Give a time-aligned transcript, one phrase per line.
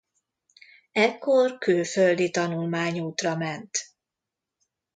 [0.91, 3.69] Ekkor külföldi tanulmányútra ment.